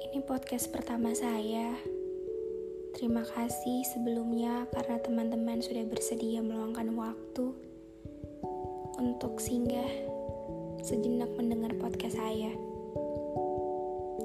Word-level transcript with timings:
ini 0.00 0.24
podcast 0.24 0.72
pertama 0.72 1.12
saya. 1.12 1.76
Terima 2.96 3.20
kasih 3.20 3.84
sebelumnya 3.84 4.64
karena 4.72 4.96
teman-teman 5.04 5.60
sudah 5.60 5.84
bersedia 5.84 6.40
meluangkan 6.40 6.88
waktu 6.96 7.52
untuk 8.96 9.36
singgah 9.36 9.92
sejenak 10.80 11.28
mendengar 11.36 11.76
podcast 11.76 12.16
saya. 12.16 12.48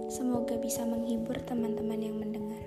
Semoga 0.08 0.56
bisa 0.64 0.88
menghibur 0.88 1.36
teman-teman 1.44 2.00
yang 2.00 2.16
mendengar. 2.16 2.64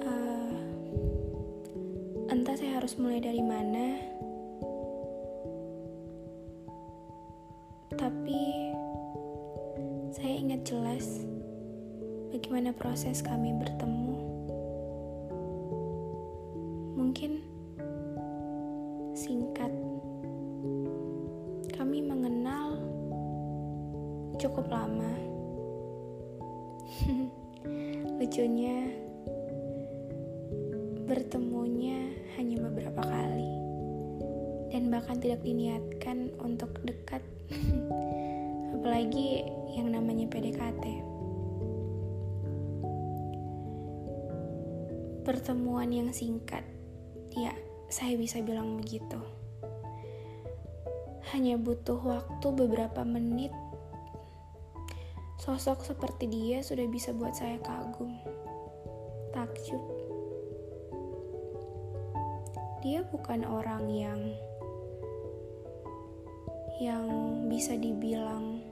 Eh, 0.00 0.54
entah 2.32 2.56
saya 2.56 2.80
harus 2.80 2.96
mulai 2.96 3.20
dari 3.20 3.44
mana, 3.44 4.15
bagaimana 12.56 12.72
proses 12.80 13.20
kami 13.20 13.52
bertemu. 13.52 14.16
Mungkin 16.96 17.44
singkat, 19.12 19.68
kami 21.76 22.00
mengenal 22.00 22.80
cukup 24.40 24.72
lama. 24.72 25.12
Lucunya, 28.24 28.88
bertemunya 31.04 32.08
hanya 32.40 32.56
beberapa 32.72 33.04
kali, 33.04 33.52
dan 34.72 34.88
bahkan 34.88 35.20
tidak 35.20 35.44
diniatkan 35.44 36.32
untuk 36.40 36.72
dekat, 36.88 37.20
apalagi 38.80 39.44
yang 39.76 39.92
namanya 39.92 40.24
PDKT. 40.32 41.15
Pertemuan 45.26 45.90
yang 45.90 46.14
singkat, 46.14 46.62
ya, 47.34 47.50
saya 47.90 48.14
bisa 48.14 48.38
bilang 48.46 48.78
begitu. 48.78 49.18
Hanya 51.34 51.58
butuh 51.58 51.98
waktu 51.98 52.46
beberapa 52.54 53.02
menit. 53.02 53.50
Sosok 55.42 55.82
seperti 55.82 56.30
dia 56.30 56.62
sudah 56.62 56.86
bisa 56.86 57.10
buat 57.10 57.34
saya 57.34 57.58
kagum, 57.58 58.14
takjub. 59.34 59.82
Dia 62.86 63.02
bukan 63.10 63.42
orang 63.42 63.90
yang 63.90 64.20
yang 66.78 67.06
bisa 67.50 67.74
dibilang 67.74 68.62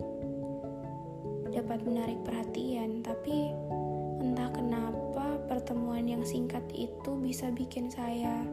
dapat 1.50 1.82
menarik 1.82 2.22
perhatian, 2.22 3.02
tapi 3.02 3.50
entah 4.22 4.54
kenapa 4.54 5.33
pertemuan 5.46 6.04
yang 6.08 6.24
singkat 6.24 6.64
itu 6.74 7.16
bisa 7.20 7.52
bikin 7.52 7.92
saya 7.92 8.44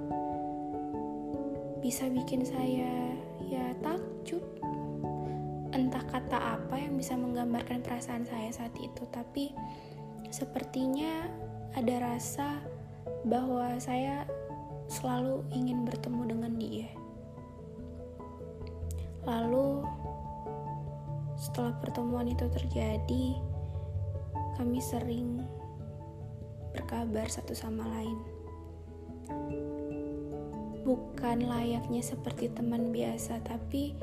bisa 1.81 2.05
bikin 2.07 2.45
saya 2.45 3.17
ya 3.41 3.73
takjub. 3.81 4.45
Entah 5.73 6.05
kata 6.07 6.61
apa 6.61 6.77
yang 6.77 6.95
bisa 6.95 7.17
menggambarkan 7.17 7.81
perasaan 7.81 8.23
saya 8.23 8.53
saat 8.53 8.71
itu 8.77 9.03
tapi 9.09 9.49
sepertinya 10.29 11.25
ada 11.73 12.15
rasa 12.15 12.61
bahwa 13.25 13.75
saya 13.81 14.29
selalu 14.87 15.41
ingin 15.51 15.83
bertemu 15.83 16.21
dengan 16.29 16.53
dia. 16.55 16.89
Lalu 19.25 19.81
setelah 21.33 21.73
pertemuan 21.81 22.29
itu 22.29 22.45
terjadi 22.45 23.25
kami 24.61 24.77
sering 24.77 25.41
berkabar 26.91 27.23
satu 27.31 27.55
sama 27.55 27.87
lain. 27.87 28.19
Bukan 30.83 31.47
layaknya 31.47 32.03
seperti 32.03 32.51
teman 32.51 32.91
biasa, 32.91 33.39
tapi 33.47 33.95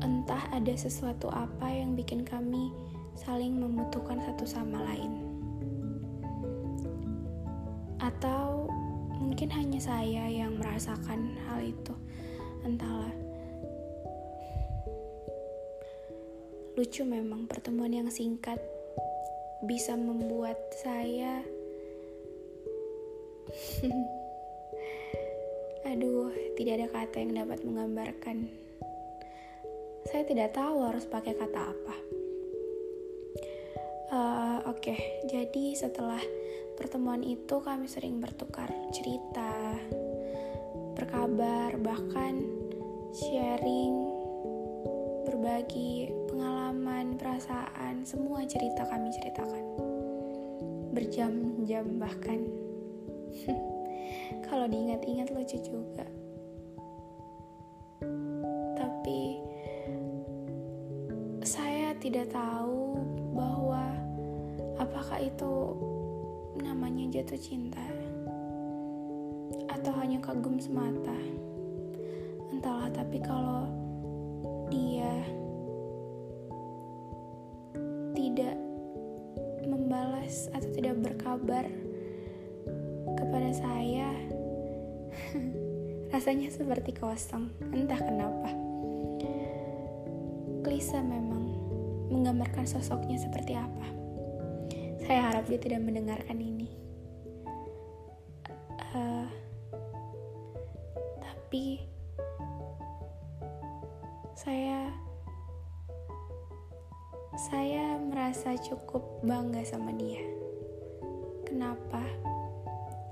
entah 0.00 0.48
ada 0.48 0.72
sesuatu 0.72 1.28
apa 1.28 1.68
yang 1.68 1.92
bikin 1.92 2.24
kami 2.24 2.72
saling 3.20 3.60
membutuhkan 3.60 4.16
satu 4.24 4.48
sama 4.48 4.80
lain. 4.80 5.28
Atau 8.00 8.72
mungkin 9.20 9.52
hanya 9.52 9.76
saya 9.76 10.32
yang 10.32 10.56
merasakan 10.56 11.36
hal 11.52 11.68
itu, 11.68 11.92
entahlah. 12.64 13.12
Lucu 16.80 17.04
memang 17.04 17.44
pertemuan 17.44 17.92
yang 17.92 18.08
singkat 18.08 18.71
bisa 19.62 19.94
membuat 19.94 20.58
saya 20.82 21.42
aduh 25.88 26.32
tidak 26.56 26.72
ada 26.78 26.88
kata 26.88 27.16
yang 27.20 27.32
dapat 27.44 27.58
menggambarkan. 27.66 28.48
Saya 30.08 30.22
tidak 30.26 30.54
tahu 30.56 30.82
harus 30.88 31.06
pakai 31.06 31.34
kata 31.36 31.60
apa. 31.60 31.96
Uh, 34.12 34.58
oke. 34.68 34.80
Okay, 34.82 34.98
jadi 35.28 35.72
setelah 35.76 36.20
pertemuan 36.76 37.22
itu 37.22 37.60
kami 37.60 37.86
sering 37.88 38.20
bertukar 38.20 38.68
cerita 38.92 39.76
berkabar 40.92 41.76
bahkan 41.80 42.40
sharing 43.12 43.94
berbagi 45.28 46.01
perasaan, 47.32 48.04
semua 48.04 48.44
cerita 48.44 48.84
kami 48.84 49.08
ceritakan. 49.08 49.64
Berjam-jam 50.92 51.96
bahkan. 51.96 52.44
Kalau 54.52 54.68
diingat-ingat 54.68 55.32
lucu 55.32 55.56
juga. 55.64 56.04
Tapi 58.76 59.40
saya 61.40 61.96
tidak 62.04 62.36
tahu 62.36 63.00
bahwa 63.32 63.80
apakah 64.76 65.24
itu 65.24 65.72
namanya 66.60 67.16
jatuh 67.16 67.40
cinta 67.40 67.80
atau 69.72 69.92
hanya 70.04 70.20
kagum 70.20 70.60
semata. 70.60 71.16
Entahlah, 72.52 72.92
tapi 72.92 73.24
kalau 73.24 73.64
dia 74.68 75.40
tidak 78.32 78.56
membalas 79.68 80.48
atau 80.56 80.72
tidak 80.72 80.96
berkabar 81.04 81.68
kepada 83.12 83.52
saya, 83.52 84.08
rasanya 86.16 86.48
seperti 86.48 86.96
kosong, 86.96 87.52
entah 87.76 88.00
kenapa. 88.00 88.48
Klise 90.64 90.96
memang 91.04 91.52
menggambarkan 92.08 92.64
sosoknya 92.64 93.20
seperti 93.20 93.52
apa. 93.52 93.88
Saya 95.04 95.20
harap 95.28 95.44
dia 95.52 95.60
tidak 95.60 95.84
mendengarkan 95.84 96.40
ini. 96.40 96.72
Uh, 98.96 99.28
tapi 101.20 101.84
saya 104.32 104.88
saya 107.32 107.96
merasa 107.96 108.52
cukup 108.60 109.24
bangga 109.24 109.64
sama 109.64 109.88
dia. 109.96 110.20
Kenapa? 111.48 112.04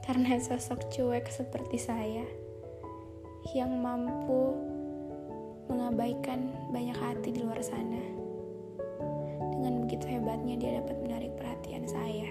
Karena 0.05 0.37
sosok 0.37 0.93
cuek 0.93 1.25
seperti 1.33 1.81
saya 1.81 2.29
yang 3.57 3.81
mampu 3.81 4.53
mengabaikan 5.73 6.53
banyak 6.69 6.99
hati 7.01 7.33
di 7.33 7.41
luar 7.41 7.65
sana 7.65 8.03
Dengan 9.57 9.89
begitu 9.89 10.05
hebatnya 10.05 10.55
dia 10.61 10.85
dapat 10.85 10.97
menarik 11.01 11.33
perhatian 11.41 11.89
saya. 11.89 12.29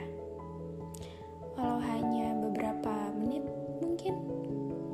Walau 1.58 1.82
hanya 1.82 2.38
beberapa 2.38 2.94
menit, 3.18 3.42
mungkin 3.82 4.14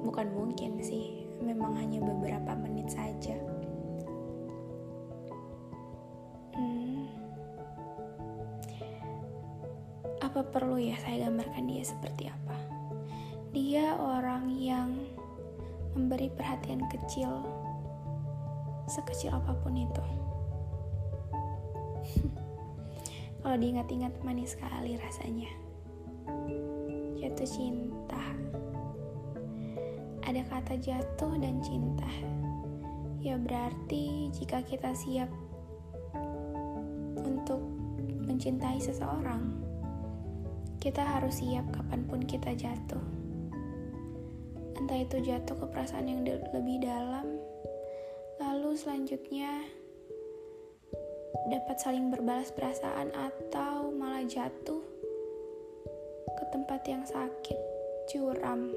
bukan 0.07 0.31
mungkin 0.31 0.79
sih, 0.79 1.27
memang 1.43 1.75
hanya 1.75 1.99
beberapa 1.99 2.55
menit 2.55 2.87
saja. 2.87 3.35
Apa 10.25 10.41
perlu 10.41 10.81
ya 10.81 10.97
saya 11.05 11.29
gambarkan 11.29 11.69
dia 11.69 11.85
seperti 11.85 12.25
apa? 12.33 12.57
Dia 13.53 13.93
orang 13.93 14.49
yang 14.57 14.97
memberi 15.93 16.33
perhatian 16.33 16.81
kecil, 16.89 17.45
sekecil 18.89 19.37
apa 19.37 19.53
pun 19.61 19.77
itu. 19.77 20.05
Kalau 23.45 23.57
diingat-ingat 23.61 24.17
manis 24.25 24.57
sekali 24.57 24.97
rasanya. 24.97 25.53
Jatuh 27.21 27.45
cinta. 27.45 28.25
Ada 30.25 30.41
kata 30.49 30.73
jatuh 30.81 31.37
dan 31.37 31.61
cinta. 31.61 32.09
Ya 33.21 33.37
berarti 33.37 34.33
jika 34.33 34.65
kita 34.65 34.89
siap 34.97 35.29
untuk 37.21 37.61
mencintai 38.25 38.81
seseorang, 38.81 39.64
kita 40.85 41.01
harus 41.01 41.41
siap 41.41 41.65
kapan 41.73 42.05
pun 42.05 42.21
kita 42.21 42.53
jatuh. 42.53 43.01
Entah 44.77 45.01
itu 45.01 45.17
jatuh 45.17 45.57
ke 45.57 45.65
perasaan 45.73 46.05
yang 46.05 46.21
lebih 46.53 46.77
dalam, 46.77 47.41
lalu 48.37 48.77
selanjutnya 48.77 49.65
dapat 51.49 51.81
saling 51.81 52.13
berbalas 52.13 52.53
perasaan 52.53 53.09
atau 53.17 53.89
malah 53.97 54.29
jatuh 54.29 54.85
ke 56.37 56.43
tempat 56.53 56.85
yang 56.85 57.01
sakit, 57.01 57.59
curam, 58.13 58.69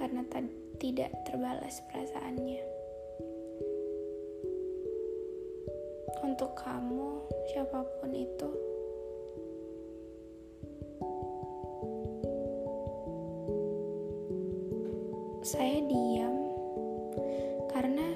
karena 0.00 0.24
tidak 0.80 1.12
terbalas 1.28 1.84
perasaannya. 1.92 2.64
Untuk 6.24 6.56
kamu, 6.56 7.20
siapa 7.52 7.84
pun 8.00 8.16
itu, 8.16 8.69
saya 15.40 15.80
diam 15.88 16.36
karena 17.72 18.12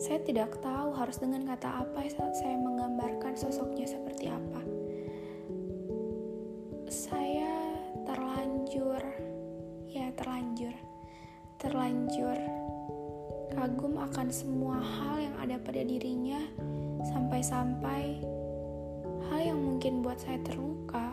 saya 0.00 0.24
tidak 0.24 0.56
tahu 0.64 0.96
harus 0.96 1.20
dengan 1.20 1.44
kata 1.44 1.84
apa 1.84 2.00
saat 2.08 2.32
saya 2.32 2.56
menggambarkan 2.56 3.36
sosoknya 3.36 3.84
seperti 3.84 4.32
apa. 4.32 4.60
Saya 6.88 7.76
terlanjur, 8.08 9.00
ya 9.92 10.08
terlanjur, 10.16 10.74
terlanjur 11.60 12.36
kagum 13.52 14.00
akan 14.00 14.32
semua 14.32 14.80
hal 14.80 15.28
yang 15.28 15.36
ada 15.44 15.56
pada 15.60 15.84
dirinya 15.84 16.40
sampai-sampai 17.12 18.24
hal 19.28 19.40
yang 19.44 19.60
mungkin 19.60 20.00
buat 20.00 20.16
saya 20.16 20.40
terluka 20.40 21.12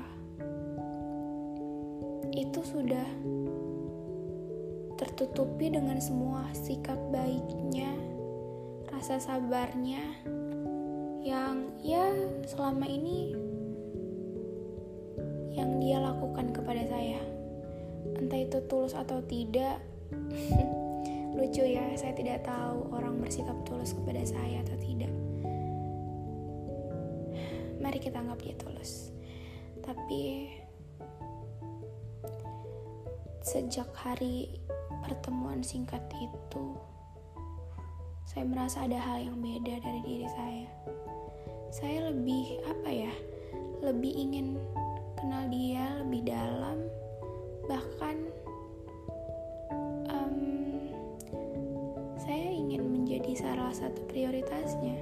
itu 2.31 2.63
sudah 2.63 3.06
tertutupi 5.00 5.72
dengan 5.72 5.96
semua 6.04 6.44
sikap 6.51 7.00
baiknya 7.07 7.96
rasa 8.92 9.16
sabarnya 9.16 10.04
yang 11.24 11.72
ya 11.80 12.04
selama 12.44 12.84
ini 12.84 13.31
yang 15.56 15.80
dia 15.80 16.04
lakukan 16.04 16.51
kepada 16.51 16.84
saya. 16.84 17.24
Entah 18.19 18.44
itu 18.44 18.60
tulus 18.68 18.92
atau 18.92 19.24
tidak 19.24 19.80
lucu 21.40 21.63
ya 21.63 21.95
saya 21.95 22.12
tidak 22.12 22.44
tahu 22.44 22.92
orang 22.92 23.24
bersikap 23.24 23.56
tulus 23.63 23.95
kepada 23.95 24.19
saya 24.28 24.60
atau 24.68 24.75
tidak. 24.84 25.12
Mari 27.80 28.04
kita 28.04 28.19
anggap 28.19 28.44
dia 28.44 28.56
tulus. 28.60 29.16
Tapi 29.80 30.52
sejak 33.48 33.88
hari 33.95 34.58
pertemuan 35.04 35.63
singkat 35.63 36.01
itu 36.19 36.75
saya 38.30 38.46
merasa 38.46 38.86
ada 38.86 39.01
hal 39.01 39.25
yang 39.25 39.42
beda 39.42 39.81
dari 39.81 40.01
diri 40.06 40.28
saya. 40.30 40.69
Saya 41.74 42.13
lebih 42.13 42.62
apa 42.62 42.90
ya? 42.94 43.13
Lebih 43.81 44.13
ingin 44.13 44.54
kenal 45.18 45.50
dia 45.50 45.98
lebih 46.06 46.30
dalam, 46.30 46.78
bahkan 47.66 48.30
um, 50.13 50.38
saya 52.22 52.54
ingin 52.54 52.86
menjadi 52.86 53.34
salah 53.34 53.74
satu 53.74 53.98
prioritasnya. 54.06 55.02